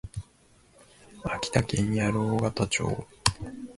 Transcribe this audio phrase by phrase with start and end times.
[1.25, 3.05] 秋田県八郎潟町